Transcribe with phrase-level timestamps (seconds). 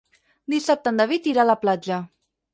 [0.53, 2.03] Dissabte en David irà a la platja.